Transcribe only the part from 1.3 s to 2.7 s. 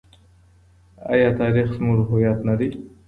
تاریخ زموږ هویت نه دی؟